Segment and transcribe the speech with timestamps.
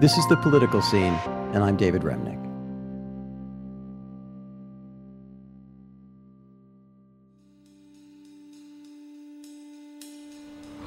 [0.00, 1.14] This is The Political Scene,
[1.54, 2.40] and I'm David Remnick.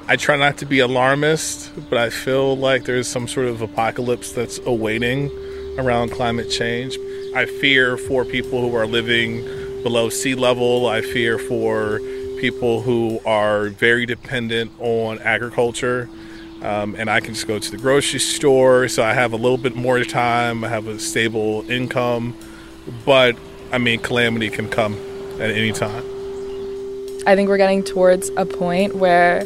[0.10, 4.34] I try not to be alarmist, but I feel like there's some sort of apocalypse
[4.34, 5.32] that's awaiting
[5.80, 6.98] around climate change.
[7.34, 9.42] I fear for people who are living
[9.84, 10.86] below sea level.
[10.86, 12.00] I fear for
[12.42, 16.10] people who are very dependent on agriculture.
[16.62, 19.58] Um, and I can just go to the grocery store, so I have a little
[19.58, 20.64] bit more time.
[20.64, 22.36] I have a stable income,
[23.06, 23.38] but
[23.72, 24.94] I mean, calamity can come
[25.40, 26.04] at any time.
[27.28, 29.46] I think we're getting towards a point where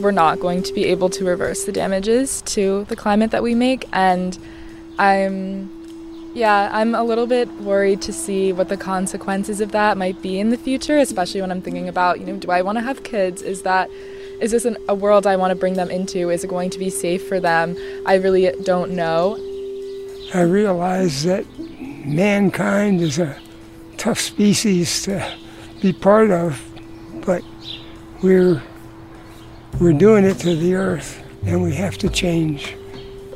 [0.00, 3.54] we're not going to be able to reverse the damages to the climate that we
[3.54, 3.86] make.
[3.92, 4.36] And
[4.98, 5.70] I'm,
[6.34, 10.40] yeah, I'm a little bit worried to see what the consequences of that might be
[10.40, 13.02] in the future, especially when I'm thinking about, you know, do I want to have
[13.02, 13.42] kids?
[13.42, 13.88] Is that,
[14.40, 16.30] is this an, a world I want to bring them into?
[16.30, 17.76] Is it going to be safe for them?
[18.06, 19.36] I really don't know.
[20.32, 23.36] I realize that mankind is a
[23.96, 25.30] tough species to
[25.80, 26.62] be part of,
[27.26, 27.42] but
[28.22, 28.62] we're
[29.80, 32.76] we're doing it to the earth, and we have to change.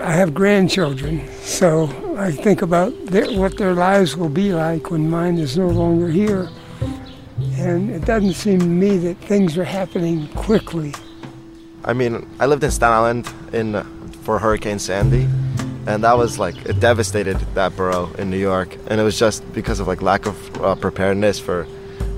[0.00, 5.08] I have grandchildren, so I think about their, what their lives will be like when
[5.08, 6.48] mine is no longer here.
[7.58, 10.92] And it doesn't seem to me that things are happening quickly.
[11.84, 13.82] I mean, I lived in Staten Island in
[14.22, 15.28] for Hurricane Sandy,
[15.86, 19.40] and that was like it devastated that borough in New York, and it was just
[19.52, 21.66] because of like lack of uh, preparedness for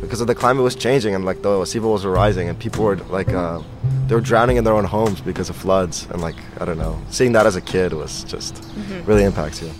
[0.01, 2.84] because of the climate was changing and like the sea levels were rising and people
[2.84, 3.61] were like uh,
[4.06, 7.00] they were drowning in their own homes because of floods and like I don't know
[7.11, 9.05] seeing that as a kid was just mm-hmm.
[9.05, 9.71] really impacts you.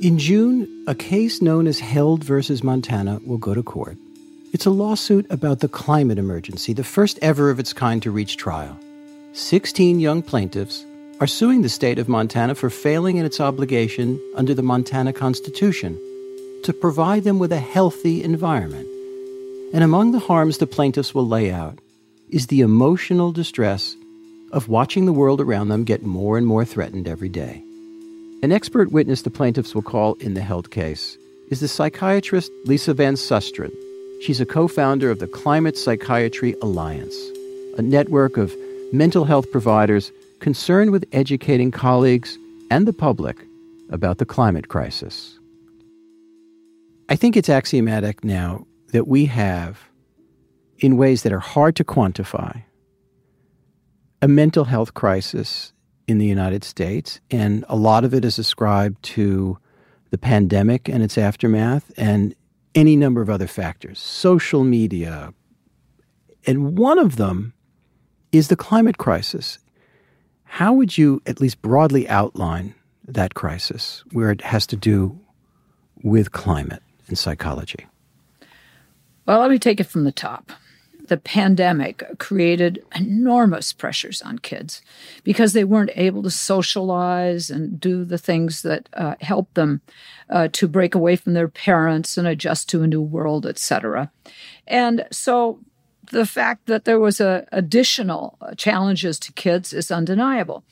[0.00, 3.98] In June, a case known as Held versus Montana will go to court.
[4.50, 8.38] It's a lawsuit about the climate emergency, the first ever of its kind to reach
[8.38, 8.78] trial.
[9.34, 10.86] 16 young plaintiffs
[11.20, 15.98] are suing the state of Montana for failing in its obligation under the Montana Constitution
[16.64, 18.88] to provide them with a healthy environment.
[19.74, 21.78] And among the harms the plaintiffs will lay out
[22.30, 23.94] is the emotional distress
[24.50, 27.62] of watching the world around them get more and more threatened every day.
[28.42, 31.18] An expert witness the plaintiffs will call in the Held case
[31.50, 33.70] is the psychiatrist Lisa Van Susteren.
[34.22, 37.14] She's a co founder of the Climate Psychiatry Alliance,
[37.76, 38.54] a network of
[38.92, 42.38] mental health providers concerned with educating colleagues
[42.70, 43.36] and the public
[43.90, 45.38] about the climate crisis.
[47.10, 49.80] I think it's axiomatic now that we have,
[50.78, 52.62] in ways that are hard to quantify,
[54.22, 55.74] a mental health crisis
[56.10, 59.58] in the United States, and a lot of it is ascribed to
[60.10, 62.34] the pandemic and its aftermath and
[62.74, 65.32] any number of other factors, social media.
[66.46, 67.54] And one of them
[68.32, 69.58] is the climate crisis.
[70.44, 72.74] How would you at least broadly outline
[73.06, 75.18] that crisis where it has to do
[76.02, 76.82] with climate?
[77.10, 77.86] and psychology?
[79.26, 80.50] Well, let me take it from the top.
[81.10, 84.80] The pandemic created enormous pressures on kids
[85.24, 89.80] because they weren't able to socialize and do the things that uh, help them
[90.28, 94.12] uh, to break away from their parents and adjust to a new world, etc.
[94.68, 95.58] And so
[96.12, 100.62] the fact that there was a, additional challenges to kids is undeniable.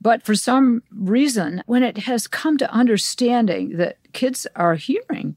[0.00, 5.36] But for some reason, when it has come to understanding that kids are hearing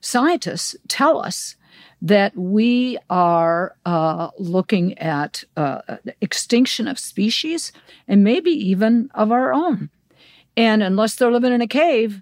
[0.00, 1.56] scientists tell us
[2.02, 5.80] that we are uh, looking at uh,
[6.20, 7.72] extinction of species
[8.08, 9.88] and maybe even of our own.
[10.56, 12.20] And unless they're living in a cave,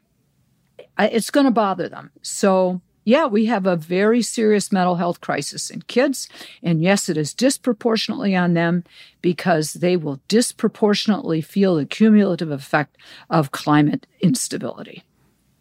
[0.98, 2.10] it's going to bother them.
[2.20, 6.28] So, yeah, we have a very serious mental health crisis in kids.
[6.62, 8.84] And yes, it is disproportionately on them
[9.22, 12.98] because they will disproportionately feel the cumulative effect
[13.30, 15.02] of climate instability.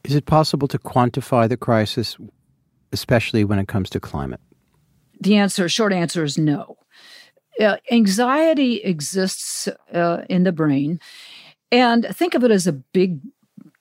[0.03, 2.17] Is it possible to quantify the crisis,
[2.91, 4.39] especially when it comes to climate?
[5.21, 6.77] The answer, short answer, is no.
[7.59, 10.99] Uh, anxiety exists uh, in the brain,
[11.71, 13.19] and think of it as a big,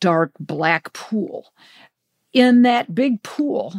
[0.00, 1.52] dark, black pool.
[2.32, 3.72] In that big pool,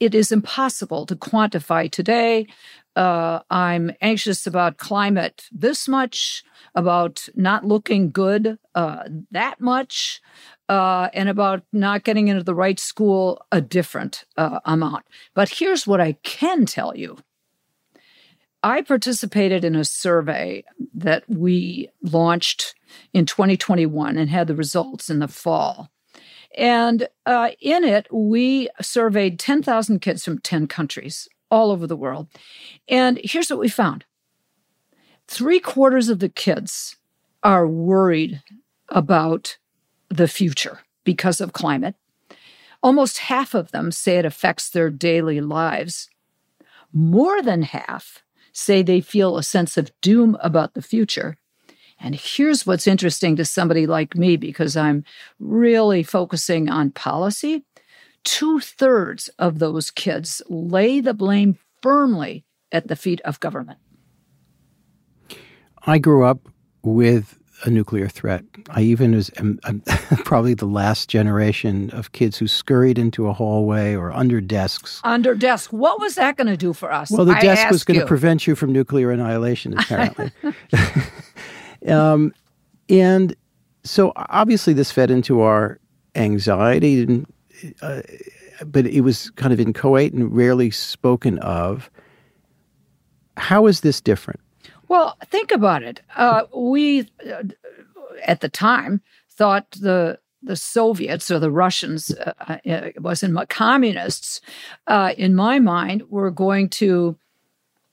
[0.00, 2.46] it is impossible to quantify today.
[2.96, 6.42] Uh, I'm anxious about climate this much,
[6.74, 10.20] about not looking good uh, that much
[10.72, 15.04] uh, and about not getting into the right school a different uh, amount.
[15.34, 17.18] But here's what I can tell you.
[18.62, 20.64] I participated in a survey
[20.94, 22.74] that we launched
[23.12, 25.90] in 2021 and had the results in the fall.
[26.56, 32.28] And uh, in it, we surveyed 10,000 kids from 10 countries all over the world.
[32.88, 34.06] And here's what we found
[35.28, 36.96] three quarters of the kids
[37.42, 38.42] are worried
[38.88, 39.58] about
[40.16, 41.94] the future because of climate.
[42.82, 46.10] Almost half of them say it affects their daily lives.
[46.92, 48.22] More than half
[48.52, 51.36] say they feel a sense of doom about the future.
[51.98, 55.04] And here's what's interesting to somebody like me because I'm
[55.38, 57.64] really focusing on policy.
[58.24, 63.78] Two thirds of those kids lay the blame firmly at the feet of government.
[65.84, 66.48] I grew up
[66.82, 68.44] with a nuclear threat.
[68.70, 69.80] I even was am, I'm
[70.24, 75.00] probably the last generation of kids who scurried into a hallway or under desks.
[75.04, 75.72] Under desk.
[75.72, 77.10] What was that going to do for us?
[77.10, 80.32] Well, the I desk was going to prevent you from nuclear annihilation, apparently.
[81.88, 82.32] um,
[82.88, 83.34] and
[83.84, 85.78] so obviously this fed into our
[86.14, 87.26] anxiety, and,
[87.80, 88.02] uh,
[88.66, 91.90] but it was kind of inchoate and rarely spoken of.
[93.36, 94.40] How is this different?
[94.92, 96.02] Well, think about it.
[96.14, 97.44] Uh, we, uh,
[98.26, 99.00] at the time,
[99.30, 104.42] thought the the Soviets or the Russians, uh, uh, it wasn't my- communists,
[104.88, 107.16] uh, in my mind, were going to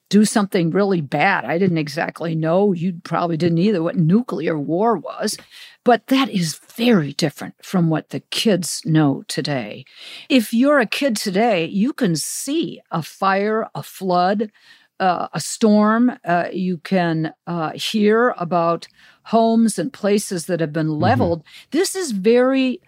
[0.10, 1.46] do something really bad.
[1.46, 2.74] I didn't exactly know.
[2.74, 5.38] You probably didn't either what nuclear war was.
[5.86, 9.86] But that is very different from what the kids know today.
[10.28, 14.52] If you're a kid today, you can see a fire, a flood,
[15.00, 16.12] uh, a storm.
[16.24, 18.88] Uh, you can uh, hear about
[19.24, 21.44] homes and places that have been leveled.
[21.72, 22.81] This is very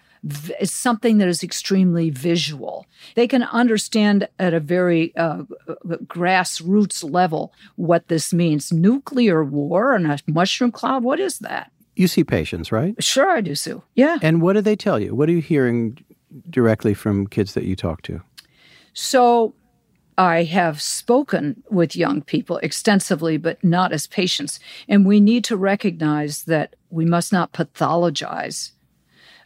[0.60, 2.86] is something that is extremely visual.
[3.16, 5.44] They can understand at a very uh,
[6.06, 8.72] grassroots level what this means.
[8.72, 11.04] Nuclear war and a mushroom cloud.
[11.04, 11.72] What is that?
[11.96, 13.02] You see patients, right?
[13.04, 13.81] Sure, I do, Sue.
[13.96, 14.19] Yeah.
[14.22, 15.16] And what do they tell you?
[15.16, 15.98] What are you hearing
[16.50, 18.22] directly from kids that you talk to?
[18.94, 19.54] So
[20.18, 24.60] I have spoken with young people extensively, but not as patients.
[24.88, 28.72] And we need to recognize that we must not pathologize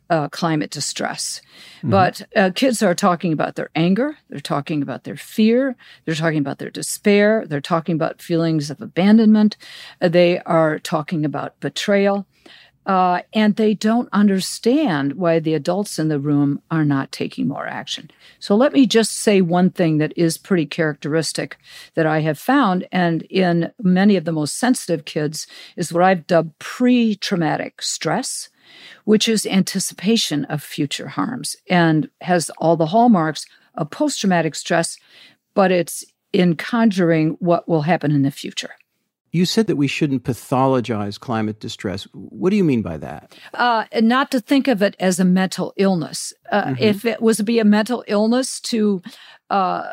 [0.09, 1.41] uh, climate distress.
[1.83, 5.75] But uh, kids are talking about their anger, they're talking about their fear,
[6.05, 9.57] they're talking about their despair, they're talking about feelings of abandonment,
[9.99, 12.25] they are talking about betrayal.
[12.85, 17.65] Uh, and they don't understand why the adults in the room are not taking more
[17.65, 18.11] action.
[18.39, 21.57] So let me just say one thing that is pretty characteristic
[21.95, 26.27] that I have found, and in many of the most sensitive kids, is what I've
[26.27, 28.49] dubbed pre traumatic stress,
[29.03, 33.45] which is anticipation of future harms and has all the hallmarks
[33.75, 34.97] of post traumatic stress,
[35.53, 36.03] but it's
[36.33, 38.71] in conjuring what will happen in the future.
[39.35, 42.07] You said that we shouldn't pathologize climate distress.
[42.13, 43.35] What do you mean by that?
[43.53, 46.33] uh, not to think of it as a mental illness.
[46.49, 49.01] Uh, If it was to be a mental illness, to
[49.49, 49.83] uh,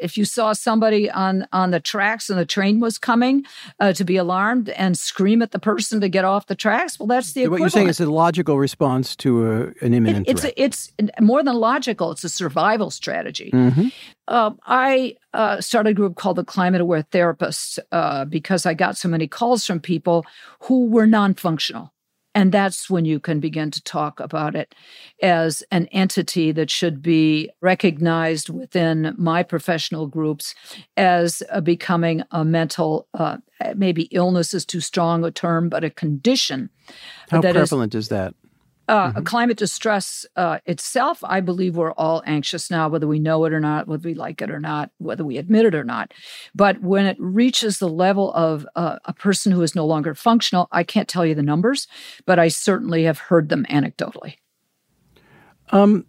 [0.00, 3.44] if you saw somebody on on the tracks and the train was coming,
[3.80, 6.98] uh, to be alarmed and scream at the person to get off the tracks.
[6.98, 10.32] Well, that's the what you're saying is a logical response to a, an imminent It-
[10.32, 10.54] it's threat.
[10.56, 12.10] it's more than logical.
[12.12, 13.50] It's a survival strategy.
[13.52, 13.92] Mhm.
[14.28, 18.96] Um, I uh, started a group called the Climate Aware Therapists uh, because I got
[18.96, 20.26] so many calls from people
[20.62, 21.92] who were non-functional.
[22.38, 24.72] And that's when you can begin to talk about it
[25.20, 30.54] as an entity that should be recognized within my professional groups
[30.96, 33.38] as uh, becoming a mental, uh,
[33.74, 36.70] maybe illness is too strong a term, but a condition
[37.28, 38.34] How that is prevalent is that?
[38.88, 43.52] Uh, climate distress uh, itself, I believe we're all anxious now, whether we know it
[43.52, 46.12] or not, whether we like it or not, whether we admit it or not.
[46.54, 50.68] But when it reaches the level of uh, a person who is no longer functional,
[50.72, 51.86] I can't tell you the numbers,
[52.24, 54.36] but I certainly have heard them anecdotally.
[55.70, 56.06] Um,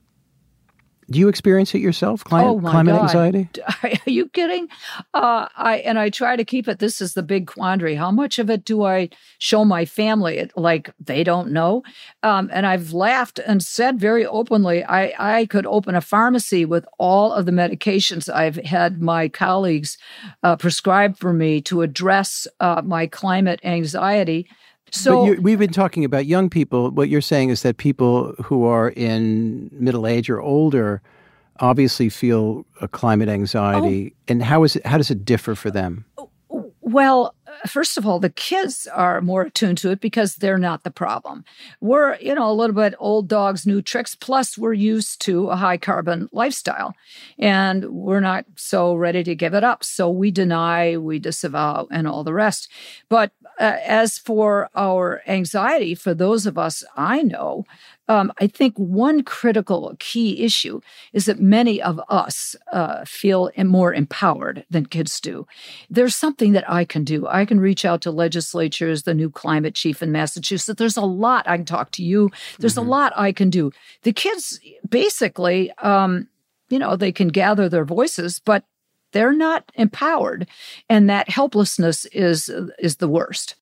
[1.10, 2.24] do you experience it yourself?
[2.24, 3.04] Climate, oh my climate God.
[3.04, 3.50] anxiety?
[3.84, 4.68] Are you kidding?
[5.14, 6.80] Uh, I and I try to keep it.
[6.80, 7.96] This is the big quandary.
[7.96, 10.38] How much of it do I show my family?
[10.38, 11.84] It, like they don't know.
[12.22, 16.86] Um, and I've laughed and said very openly, I I could open a pharmacy with
[16.98, 19.98] all of the medications I've had my colleagues
[20.44, 24.48] uh, prescribe for me to address uh, my climate anxiety.
[24.92, 26.92] So we've been talking about young people.
[26.92, 31.02] What you're saying is that people who are in middle age or older
[31.60, 34.14] obviously feel a climate anxiety.
[34.14, 34.24] Oh.
[34.30, 34.86] And how is it?
[34.86, 36.06] How does it differ for them?
[36.82, 37.36] Well,
[37.68, 41.46] first of all, the kids are more attuned to it because they're not the problem.
[41.82, 44.16] We're, you know, a little bit old dogs, new tricks.
[44.16, 46.96] Plus, we're used to a high carbon lifestyle
[47.38, 49.84] and we're not so ready to give it up.
[49.84, 52.70] So we deny, we disavow, and all the rest.
[53.08, 57.66] But uh, as for our anxiety, for those of us I know,
[58.08, 60.82] um, I think one critical key issue
[61.14, 65.46] is that many of us uh, feel more empowered than kids do.
[65.90, 67.28] There's something that I can do.
[67.28, 70.80] I can reach out to legislatures, the new climate chief in Massachusetts.
[70.80, 72.32] There's a lot I can talk to you.
[72.58, 72.88] There's mm-hmm.
[72.88, 73.72] a lot I can do.
[74.02, 76.28] The kids basically, um,
[76.70, 78.64] you know, they can gather their voices, but
[79.12, 80.48] they're not empowered,
[80.90, 82.50] and that helplessness is
[82.80, 83.56] is the worst.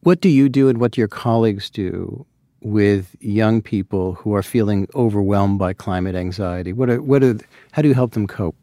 [0.00, 2.26] What do you do, and what do your colleagues do
[2.60, 6.72] with young people who are feeling overwhelmed by climate anxiety?
[6.72, 7.36] What are, what are,
[7.72, 8.56] how do you help them cope?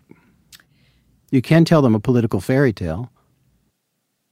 [1.31, 3.11] You can tell them a political fairy tale.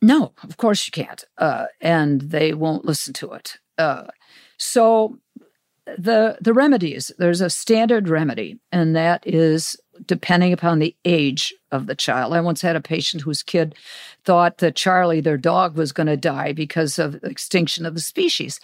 [0.01, 1.23] No, of course you can't.
[1.37, 3.57] Uh, and they won't listen to it.
[3.77, 4.05] Uh,
[4.57, 5.17] so
[5.97, 11.87] the the remedies, there's a standard remedy, and that is depending upon the age of
[11.87, 12.33] the child.
[12.33, 13.75] I once had a patient whose kid
[14.23, 18.59] thought that Charlie, their dog, was going to die because of extinction of the species.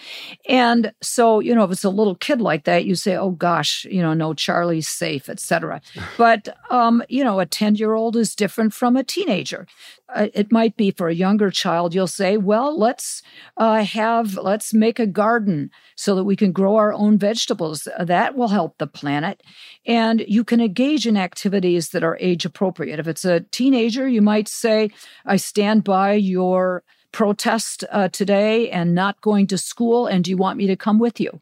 [0.48, 3.86] And so, you know, if it's a little kid like that, you say, oh gosh,
[3.86, 5.82] you know, no, Charlie's safe, etc.
[6.18, 9.68] but, um, you know, a 10 year old is different from a teenager.
[10.14, 13.24] Uh, it might be for a younger child, you'll say, well, let's
[13.58, 17.88] uh, have, let's make a garden so that we can grow our own vegetables.
[18.00, 19.42] That will help the planet.
[19.86, 22.93] And you can engage in activities that are age appropriate.
[23.00, 24.92] If it's a teenager, you might say,
[25.26, 30.38] I stand by your protest uh, today and not going to school, and do you
[30.38, 31.42] want me to come with you?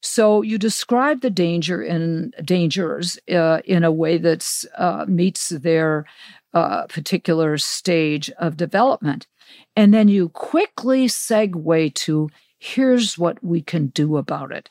[0.00, 6.06] So you describe the danger and dangers uh, in a way that uh, meets their
[6.54, 9.26] uh, particular stage of development,
[9.74, 14.70] and then you quickly segue to here's what we can do about it.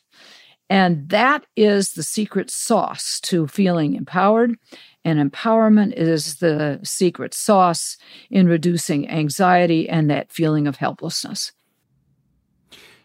[0.70, 4.56] And that is the secret sauce to feeling empowered.
[5.04, 7.98] And empowerment is the secret sauce
[8.32, 11.52] in reducing anxiety and that feeling of helplessness.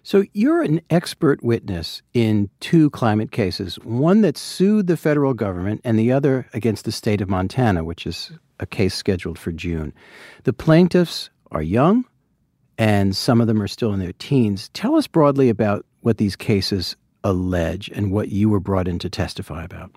[0.03, 5.83] So, you're an expert witness in two climate cases one that sued the federal government,
[5.85, 9.93] and the other against the state of Montana, which is a case scheduled for June.
[10.45, 12.07] The plaintiffs are young,
[12.79, 14.71] and some of them are still in their teens.
[14.73, 19.11] Tell us broadly about what these cases allege and what you were brought in to
[19.11, 19.93] testify about?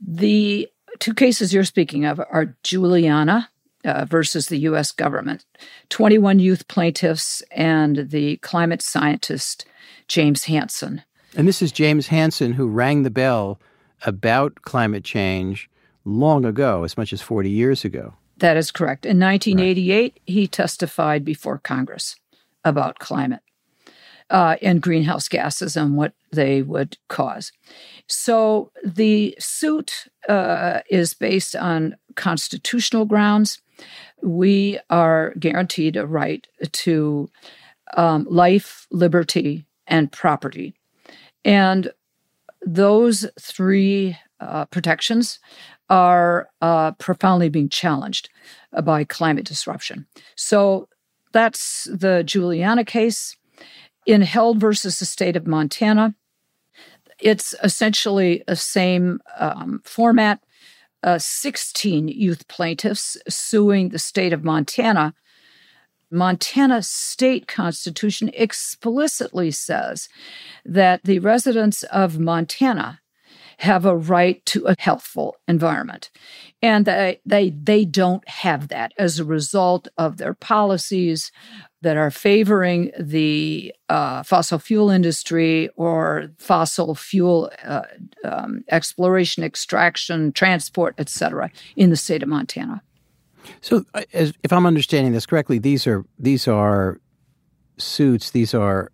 [0.00, 3.50] The two cases you're speaking of are Juliana
[3.84, 4.92] uh, versus the U.S.
[4.92, 5.44] government,
[5.90, 9.64] 21 youth plaintiffs, and the climate scientist
[10.08, 11.02] James Hansen.
[11.36, 13.60] And this is James Hansen who rang the bell
[14.04, 15.70] about climate change
[16.04, 18.14] long ago, as much as 40 years ago.
[18.38, 19.06] That is correct.
[19.06, 20.22] In 1988, right.
[20.26, 22.16] he testified before Congress
[22.64, 23.40] about climate
[24.30, 27.52] uh, and greenhouse gases and what they would cause.
[28.08, 33.60] So the suit uh, is based on constitutional grounds.
[34.22, 37.30] We are guaranteed a right to
[37.96, 40.74] um, life, liberty, and property.
[41.44, 41.92] And
[42.62, 45.38] those three uh, protections
[45.88, 48.28] are uh, profoundly being challenged
[48.82, 50.06] by climate disruption.
[50.34, 50.88] So
[51.32, 53.36] that's the Juliana case
[54.06, 56.14] in Held versus the state of Montana.
[57.18, 60.40] It's essentially the same um, format.
[61.02, 65.14] Uh, 16 youth plaintiffs suing the state of Montana.
[66.10, 70.08] Montana state constitution explicitly says
[70.64, 73.00] that the residents of Montana
[73.58, 76.10] have a right to a healthful environment.
[76.60, 81.32] And they, they, they don't have that as a result of their policies
[81.86, 87.82] that are favoring the uh, fossil fuel industry or fossil fuel uh,
[88.24, 92.82] um, exploration, extraction, transport, etc., in the state of Montana.
[93.60, 97.00] So, as, if I'm understanding this correctly, these are these are
[97.78, 98.90] suits, these are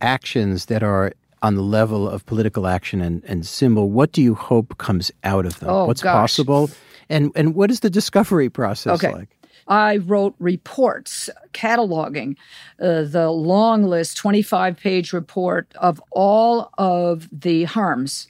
[0.00, 1.12] actions that are
[1.42, 5.44] on the level of political action and, and symbol, what do you hope comes out
[5.44, 5.68] of them?
[5.68, 6.14] Oh, What's gosh.
[6.14, 6.70] possible?
[7.10, 9.12] And and what is the discovery process okay.
[9.12, 9.37] like?
[9.68, 12.36] I wrote reports cataloging
[12.80, 18.28] uh, the long list, 25 page report of all of the harms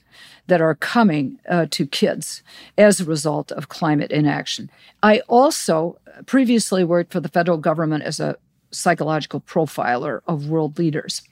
[0.49, 2.43] that are coming uh, to kids
[2.77, 4.71] as a result of climate inaction.
[5.03, 8.37] I also previously worked for the federal government as a
[8.71, 11.23] psychological profiler of world leaders.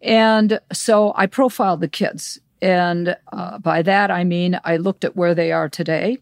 [0.00, 2.40] And so I profiled the kids.
[2.60, 6.18] And uh, by that, I mean I looked at where they are today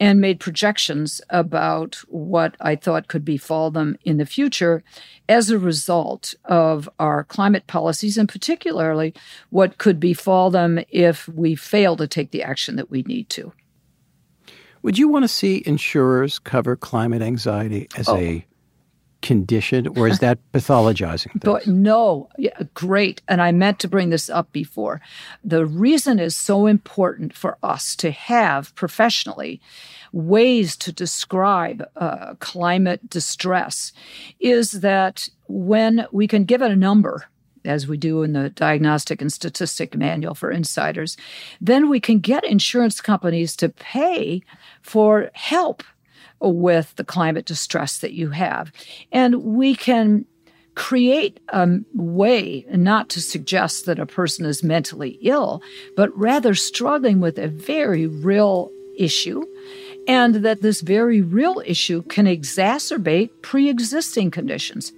[0.00, 4.82] and made projections about what I thought could befall them in the future
[5.28, 9.12] as a result of our climate policies, and particularly
[9.50, 13.52] what could befall them if we fail to take the action that we need to.
[14.82, 18.46] Would you want to see insurers cover climate anxiety as oh, a
[19.22, 21.32] condition, or is that pathologizing?
[21.32, 21.44] Things?
[21.44, 23.22] But no, yeah, great.
[23.28, 25.00] And I meant to bring this up before.
[25.44, 29.60] The reason is so important for us to have professionally
[30.12, 33.92] ways to describe uh, climate distress
[34.40, 37.26] is that when we can give it a number,
[37.64, 41.16] as we do in the Diagnostic and Statistic Manual for Insiders,
[41.60, 44.42] then we can get insurance companies to pay
[44.82, 45.82] for help
[46.40, 48.72] with the climate distress that you have.
[49.12, 50.24] And we can
[50.74, 55.62] create a way not to suggest that a person is mentally ill,
[55.96, 59.44] but rather struggling with a very real issue
[60.08, 64.92] and that this very real issue can exacerbate pre existing conditions.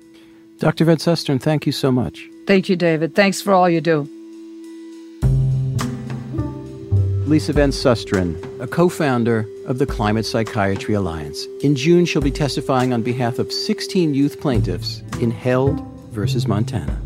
[0.59, 0.85] Dr.
[0.85, 2.29] Van Susteren, thank you so much.
[2.47, 3.15] Thank you, David.
[3.15, 4.09] Thanks for all you do.
[7.27, 11.47] Lisa Van Susteren, a co founder of the Climate Psychiatry Alliance.
[11.63, 17.01] In June, she'll be testifying on behalf of 16 youth plaintiffs in Held versus Montana.